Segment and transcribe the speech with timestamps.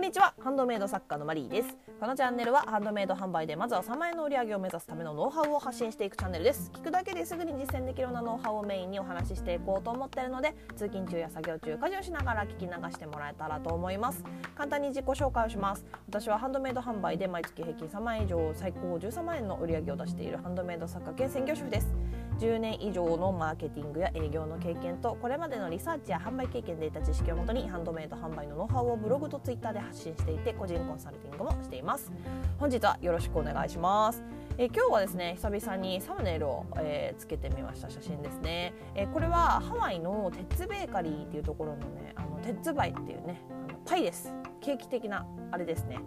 [0.00, 0.32] んにちは。
[0.42, 1.76] ハンドメイド作家のマリーです。
[2.00, 6.70] このチャンネルはハンドメイド販売でまずは3万円の売り上げを目指すためのノウハウを発信していくチャンネルです。
[6.72, 14.24] 聞くだけですぐに実践できるようなノウハウをメインにお話ししていこうと思っているので通勤中や作業中家事をしながら聞き流してもらえたらと思います。
[14.54, 15.84] 簡単に自己紹介をします。
[16.08, 21.94] 私はハンドメイド販売で毎月平均3万円以上最高13万円の売り上げを出しているハンドメイド作家兼専業主婦です。
[22.40, 32.10] 10年以上のマーケティングや営業の経験とこれまでのリサーチや販売経験で得た知識をもとにハンドメイド販売のノウハウをブログとツイッターで発信していて個人コンサルティングもしています。
[32.58, 34.22] 本日はよろしくお願いします
[34.58, 44.34] え今日はですね久々にサムネイルを、えー、つけてみました写真ですね、えこれはハワイのテッツベーカリーっていうところのねあのテッツバイっていうねあのパイです。
[44.60, 45.98] ケーキ的なあれですね。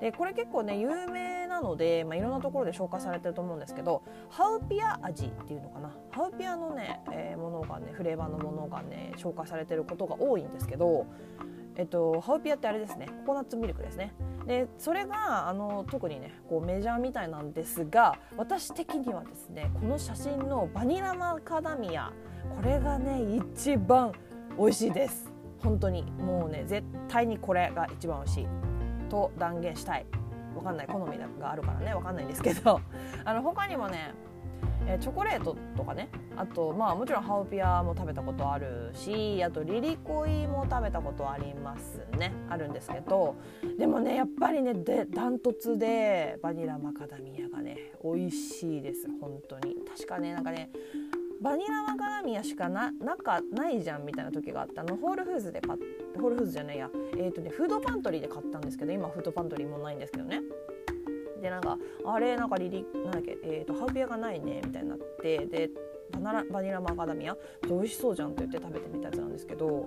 [0.00, 5.90] でこれ結構ね有名ので、まあ、いろんなところで紹介されてると思うんですけどハウピア味っていうのかな？
[6.10, 11.06] ハウピアのね、えー、ものがねフレーバーのものがね紹介されてることが多いんですけど、
[11.76, 13.06] えっと、ハウピアってあれですね。
[13.26, 14.14] ココナッツミルクですね。
[14.46, 22.12] でそれがあの特にねこうメジャーみたいなんですが私的にはですねこの写真のバニラマカダミア
[22.54, 23.22] これがね
[23.56, 24.12] 一番
[24.58, 25.32] 美味しいです。
[25.62, 26.02] 本当に。
[26.02, 28.46] もうね絶対にこれが一番美味しい。
[29.08, 30.06] と断言したい。
[30.54, 32.80] わかんない好みがあるからねわかんないんですけど。
[33.24, 34.14] あの他にもね
[34.86, 36.08] えチョコレートとかね。
[36.36, 42.32] あとまあもちろんハウピアも食べたことあるしあとリリコイも食べたことありますね。
[42.50, 43.36] あるんですけど。
[43.78, 49.08] でもねやっぱりねでダントツでバニラマカダミアがね美味しいです。
[49.20, 49.76] 本当に。
[49.96, 50.70] 確かねなんかね
[51.40, 54.96] バニラマカダミアしかななかないじゃんみたいな時があったの。
[54.96, 55.78] ホールフーズで買っ
[56.18, 56.90] ホールフーズじゃないや。
[57.16, 60.40] えっ、ー、とねフードパントリーで買ったんですけど今フードパントリーもないんですけどね。
[61.40, 65.70] でなんかあれなんかリリなんだっけ、えーと、ハウピアがないねみたいになってで
[66.18, 67.36] バナバニラマカダミア？
[67.68, 69.84] 美味しそうじゃんって言って食べてみたやつなんですけど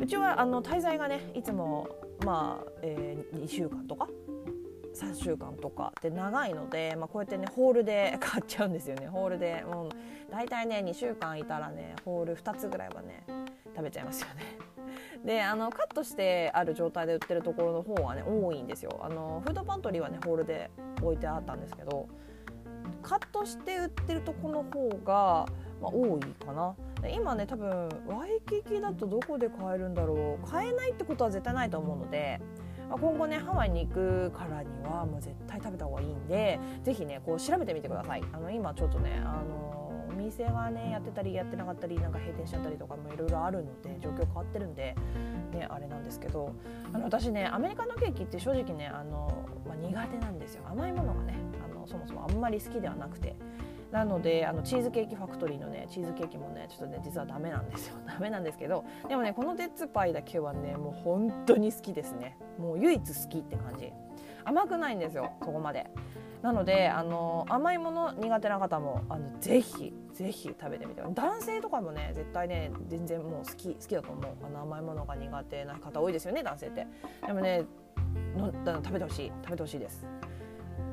[0.00, 1.88] うちはあの滞在がねいつも
[2.24, 4.08] まあ、えー、2週間とか
[4.98, 9.06] 3週間とかで長いので、まあ、こうやってねホールで買っちゃうんですよね。
[9.06, 9.64] ホールで。
[9.70, 9.88] もう
[10.30, 13.24] 大体ね2週間いたらねホール2つぐらいはね
[13.74, 14.58] 食べちゃいますよね。
[15.24, 19.00] であのカットしてある状態で売ってるところの方はね多いんですよ。
[19.02, 20.70] あのフードパントリーはねホールで
[21.00, 22.08] 置いてあったんですけど
[23.02, 25.46] カットして売ってるとこの方が、
[25.80, 26.74] まあ、多いかな。
[27.14, 30.50] 今ね多分ワイキキだとどこで買えるんだろう。
[30.50, 32.40] 買えないってことは絶対ないと思うので
[32.88, 44.96] まあ、今後ねハワイに行くからにはもう絶対食べた方がいいんで是非ねこう調べてみてくださいあの今ちょっとねあのお店がねやってたりやってなかったりなんか閉店しちゃったりとかもいろいろあるので状況変わってるんで、
[45.52, 46.54] ね、あれなんですけど
[46.92, 51.34] あの私ねアメリカのケーキって正直ねあの、まあ、苦手なんですよ甘いものがね
[51.64, 53.36] あのそもそもあんまり好きではなくて。
[53.90, 57.96] なのであのチーズケーキファクトリーのねチーズケーキもねちょっとね実はダメなんですよ。
[58.06, 62.36] ダメなんですけどでもねこのデッツパイだけはねもう本当に好きですね。
[62.58, 63.92] もう唯一好きって感じ。
[64.44, 65.90] 甘くないんですよそこまで。
[66.42, 74.34] なのであの甘いもの苦手な方もあのぜひぜひ食べてみて男性とかもね絶対ね全然もう好き好きだと思う。
[74.44, 76.86] あの甘いものが苦手な方多いですよね男性って。
[77.26, 77.64] でもね
[78.36, 80.06] の食べてほしい食べてほしいです。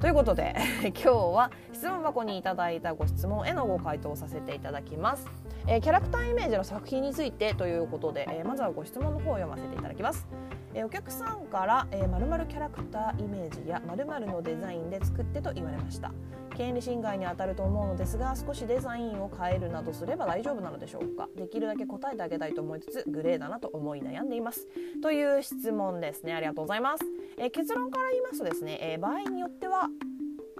[0.00, 5.30] ということで 今日は質問箱にいただいたご質問へのご回答をさせていただきます、
[5.66, 10.26] えー、キャラクターイメージの作品についてということで、えー、まずはご質問の方を読ませていただきます。
[10.74, 16.10] えお客さんから「まるまるキャラクターイメージやまるのデザインで作って」と言われました。
[16.56, 21.28] 権利侵害にあたると思うのですが少しデザインを変えるなどすれば大丈夫なのでしょうか。
[21.36, 24.66] できるだけ答えてあげたいと思いつつグレーだなと思い悩んでいます。
[25.02, 26.34] という質問ですね。
[26.34, 27.04] ありがとうございます、
[27.38, 29.88] え結論から言いますとですね、え場合によっては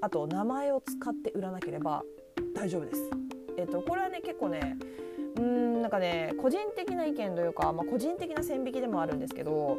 [0.00, 2.02] あと名前を使って売らなければ
[2.54, 3.10] 大丈夫です。
[3.56, 4.76] えっと、これはね結構ね
[5.36, 9.78] うんなんかね個人的な意見というか、まあ、個人的な線引きでもあるんですけど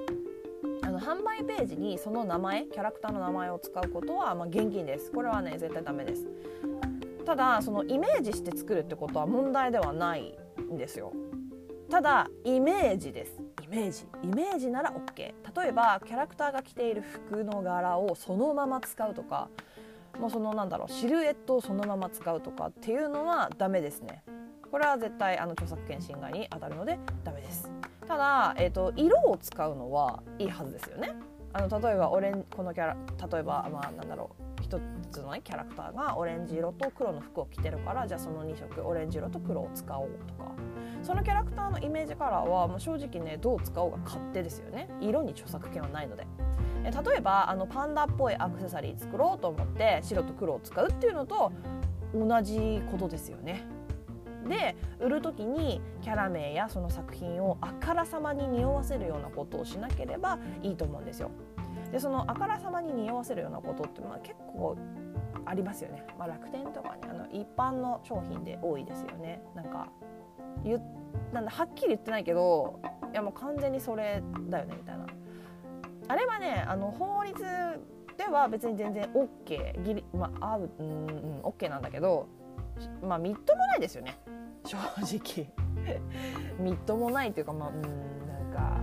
[0.81, 5.11] あの販売ページにその名前キャラクターの名前を使うことは、まあ、現金です。
[5.11, 6.27] これはね絶対ダメです。
[7.25, 10.37] ただそのイメージして作るってことは問題ではない
[10.71, 11.13] んですよ。
[11.89, 13.41] ただイメージです。
[13.63, 14.05] イメージ。
[14.23, 15.33] イメージなら OK 例
[15.69, 19.49] えばキャラクターが着ている服の柄をそのまま使うとか
[20.19, 24.23] もうそのなんだろうシルエットをそのまま使うとかっていうのはダメですね。
[24.71, 27.78] これは絶対あの著作権侵害に当たるのでダメです。
[28.09, 31.11] ただ、えーと、色を使うのはいいはずですよね。
[31.53, 32.97] あの例えばオレンこのキャラ
[33.31, 34.79] 例えばまあなんだろう一
[35.11, 40.51] つの、ね、キャラクターがオレンジ色と黒の服を着てるからじゃあその2色オレンジ色と黒を使おうとか。
[41.03, 44.89] そのキャラクターのイメージカラーはもう正直ねどう使おうが勝手ですよね。
[44.99, 46.25] 色に著作権はないので。
[46.83, 51.51] 例えばあのパンダっぽいアクセサリー作ろうと思って白と黒を使うっていうのと
[52.13, 53.78] 同じことですよね。
[54.49, 61.31] で売る時にキャラ名やその作品をあからさまに匂わせるようなことをしなければいいと思うんですよ。
[61.91, 64.77] でそのあからさまに匂わせるようなことってまあ結構
[65.45, 69.41] ありますよね、まあ、楽天とかねあの一般の商品で多いですよね。
[69.55, 69.87] なんか
[70.63, 70.81] 言
[71.31, 72.79] なんだはっきり言ってないけど
[73.11, 75.05] いやもう完全にそれだよねみたいな。
[76.07, 77.39] あれはねあの法律
[78.17, 82.27] では別に全然 OK ギリまあ合ううんうん OK なんだけど
[83.01, 84.17] まあみっともないですよね。
[84.69, 84.77] 正
[85.17, 85.51] 直。
[86.59, 88.77] みっともないというかまあうんなんか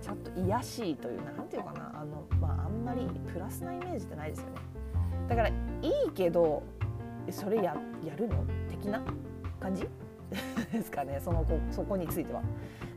[0.00, 2.00] ちょっと癒しいというなんていうかな。
[2.00, 4.52] あのまああんまりプラスなイメージってないですよね。
[5.28, 5.52] だからい
[6.06, 6.62] いけど
[7.30, 9.02] それややるの的な
[9.58, 9.88] 感じ？
[10.72, 11.20] ですかね。
[11.22, 12.42] そのそこについては。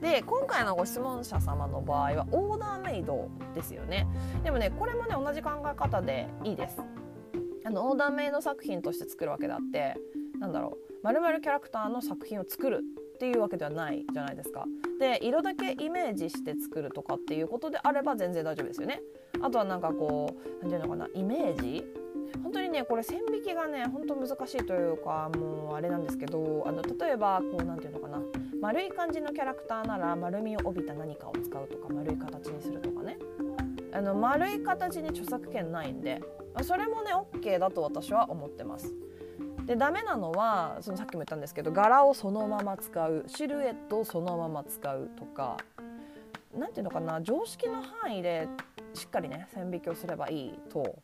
[0.02, 4.06] で今回のご質問者様の場合はオーダーメイドですよね。
[4.44, 6.80] でもねこれもね同じ考え方でいいです。
[7.66, 9.98] あのオーダーメイド作品として作るわけであって
[10.40, 12.82] なんだろうまるまるキャラクターの作品を作る
[13.16, 14.66] っていうわけではないじゃないですか。
[15.00, 19.02] で色だけイメージして作るとかっていうことであれば全然大丈夫ですよね。
[19.42, 21.86] あとはなんかこう何て言うのかなイメージ？
[22.44, 28.22] 本当にねこれ線引きがね本当難しいというかもうあれなんですけどあの例えばこう何て言うのかな
[28.62, 33.18] 丸い感じのキャラクターなら丸みを帯びた何かを使うとか丸い形にするとかね
[33.94, 36.20] あの丸い形に著作権ないんで
[36.64, 38.94] それもね OK だと私は思ってます。
[39.66, 45.58] でダメなのはそのさっきも言ったんですけど柄をそのまま使うシルエットをそのまま使うとか
[46.56, 48.48] 何ていうのかな常識の範囲で
[48.94, 51.00] しっかりね線引きをすればいいと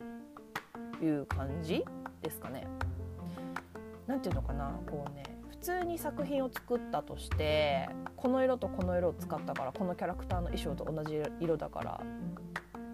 [1.02, 1.84] いう感じ
[2.22, 2.66] ですかね。
[4.06, 12.00] なんていうのかなこうね普通に作品を作ったとしてこの色とこの色を使ったからこのキャラクターの衣装と同じ色だから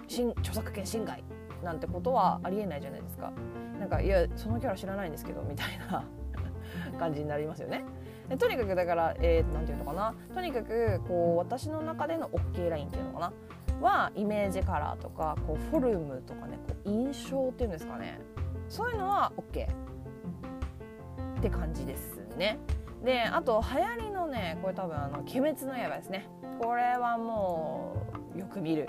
[0.06, 1.23] 著作権侵害
[1.62, 3.32] なんてことはありえないじゃないですか。
[3.78, 6.05] なんかいやそのキャラ知らないんですけどみたいな
[6.99, 7.84] 感じになりますよね。
[8.38, 13.32] とにかくだから何、えー、て言うのかなとにかくこう私の中での OK ラインっていうのかな
[13.81, 18.20] はイメージカラーとかこうフォルムとかねこう印象っていうんですかね
[18.69, 19.66] そういうのは OK
[21.38, 22.58] って感じですね。
[23.04, 26.28] であと流行りのねこれ多分あの「鬼滅の刃」ですね
[26.61, 27.94] これはも
[28.34, 28.88] うよく見る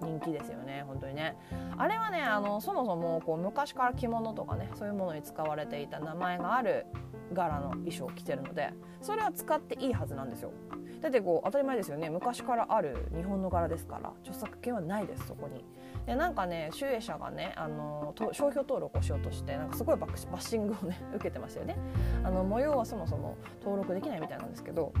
[0.00, 1.36] 人気ですよね本当にね。
[1.76, 6.86] あれはねあのそもそもこう昔から着物とかねそういうものに使われていた名前がある
[7.32, 10.52] 柄の衣装を着てるのでそれは使っていいはずなんですよ。
[11.00, 12.10] だってこう当たり前ですよね。
[12.10, 15.64] 昔からある日本の柄ですから著作権はないですそこに。
[16.06, 21.76] でなんかね集英社がねあの商標登録をしようとしてなんかすごいバッシングをね 受けてましたよね。
[22.24, 24.92] あの模様はそもそも登録できないみたいなんですけど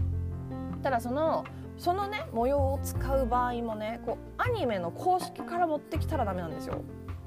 [0.82, 1.44] ただその
[1.78, 6.82] そのね模様を使う場合もねこうアニメの公式から持ってきたらダメなんですよ。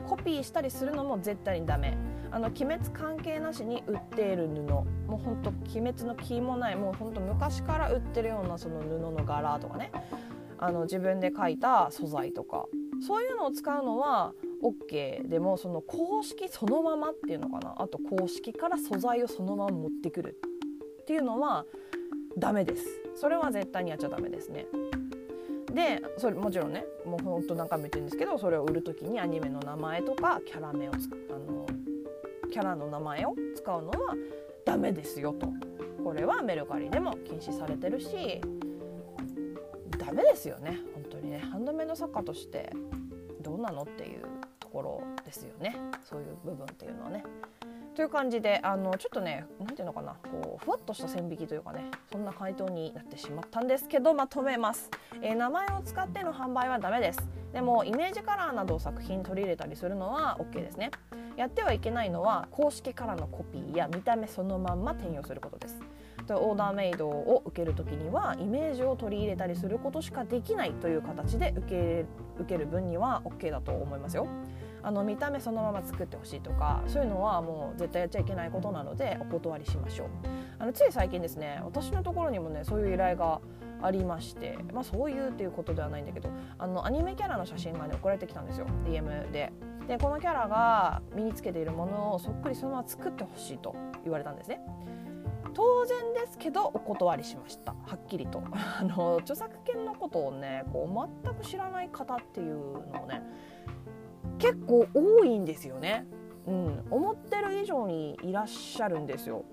[0.07, 1.98] コピーしたりするのも絶対にダメ。
[2.31, 4.62] あの鬼滅関係なしに売っている布。
[4.62, 6.75] もうほんと鬼滅の気もない。
[6.75, 9.92] もうほんと昔から売ってるようなその布の柄とかね。
[10.57, 12.66] あの自分で描いた素材とか。
[13.02, 17.75] そういうのを使うのは OK でもその公式そのままっていうのかな。
[17.78, 20.38] あと公式から素材をそのまま持ってくる
[21.02, 21.66] っていうのは
[22.39, 22.86] ダメです。
[23.15, 24.65] それは絶対にやっちゃダメですね。
[25.74, 31.68] でそれもちろんねもうほんと何回も言ってるんですけどそれを売る時にアニメの名前とかキャラ名をつあの
[32.51, 34.15] キャラの名前を使うのは
[34.65, 35.51] ダメですよと。
[36.03, 38.42] これはメルカリでも禁止されてるし
[39.97, 40.80] ダメですよね。
[40.95, 41.40] 本当にね。
[41.40, 42.71] ハンドメイド作家として
[43.42, 44.21] どうなのっていう
[44.59, 45.75] ところですよね。
[46.04, 47.23] そういう部分っていうのはね。
[47.99, 54.89] という感じであのちょっとね何ていうのかなこうふわっとした線引きというかねそんな回答になってしまったんですけどまとめます、
[55.21, 57.19] えー、名前を使っての販売はダメです。
[57.51, 60.91] でもイメージカラーなどを作品取り入れたりするのは OK ですね。
[61.35, 65.77] やってはいけないのは公式カラーのコピーや見た目そのまんま転用することです。
[66.29, 72.06] オーダーメイドを受ける時にはイメージを取り入れたりすることしかできないという形で受け
[72.39, 74.25] 受ける分には OK だと思いますよ。
[74.81, 80.07] あの見た目そのまま作ってほしいとかそういうのはもう絶対やっちゃいけないことなのでお断りしましょう。
[80.59, 83.42] あのつい最近ですね私のところにもねそういう依頼が
[83.81, 88.68] ありまして、まあ、そういうっていうことではないんだけどあのアニメキャラの写真がね送られてきたんですよ。
[88.86, 89.52] DM で。
[89.88, 94.62] でこのキャラが身につけているものをそっくりそのまま作ってほしいと言われたんですね。
[95.54, 97.71] 当然ですけどお断りしました。
[97.71, 98.44] はっきりと。
[98.54, 102.56] あの著作権のことをねこう全く知らない方っていう
[102.92, 103.24] のをね
[104.40, 106.06] 結構多いんですよね、
[106.48, 109.46] うん、思ってる以上にいらっしゃるんですよ。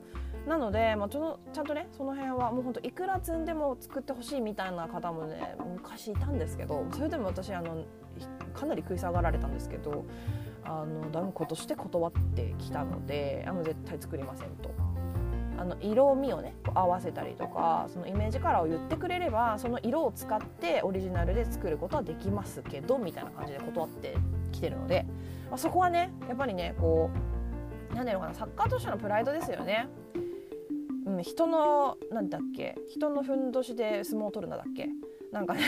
[0.47, 7.85] なので、まあ、ちょちゃんとねその辺はもうほんといくら積んでも作ってほしいみたいな方もね昔いたんですけどそれでも私あの
[8.55, 10.05] かなり食い下がられたんですけど
[10.65, 14.71] あの断固として断ってきたのであの絶対作りませんと。
[15.59, 24.19] あの色味をね合わせたりとかそのイメージカラーを言ってくれればその色を使ってオリジナルで作ることはできますけどみたいな感じで断って
[24.57, 25.07] きてるので、
[25.49, 27.11] まあ、そこはねやっぱりねこ
[27.93, 29.89] う何ていうのかなサッカーとしてのプライドですよね。
[31.07, 34.89] うん、人のなんだっけ人のふんどしで相撲を取るなだっけ。
[35.33, 35.61] なんかね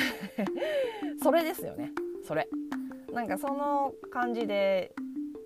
[1.23, 1.93] それですよね。
[2.25, 2.49] それ。
[3.13, 4.95] なんかその感じで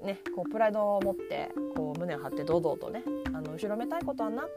[0.02, 4.49] ねこうプライドを持ってこう胸を張って堂々とねあの後ろめたいことはなく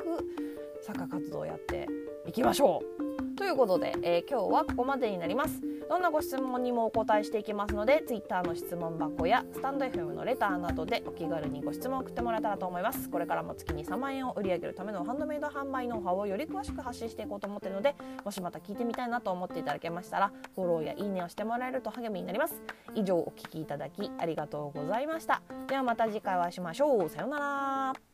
[0.81, 1.87] サッカー活動をやって
[2.25, 3.35] いきましょう。
[3.35, 5.61] ということで、えー、今日はここまでになります。
[5.89, 13.09] どんなご質問にもお答えしていきますので Twitter の質問箱やスタンド FM のレターなどでお気軽にご質問を送ってもらえたらと思います。
[13.09, 22.61] これからも月に3万円を売り上げるためのハンドメイド販売ノウハウをより詳しく発信していこうと思っているのでもしまた聞いてみたいなと思っていただけましたらフォローやいいねをしてもらえると励みになります。
[22.95, 25.41] 以上お聴きいただきありがとうございました。
[25.67, 27.09] ではまた次回お会いしましょう。
[27.09, 28.04] さようなら。